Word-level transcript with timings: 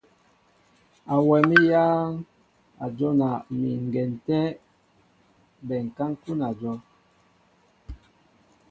Awɛm 1.13 1.47
éyáŋ 1.57 2.09
a 2.83 2.85
jona 2.97 3.29
mi 3.59 3.69
ŋgɛn 3.85 4.11
tɛ́ 4.25 4.43
bɛnká 5.67 6.03
ń 6.09 6.13
kúná 6.21 6.45
ajɔ́w. 6.51 6.79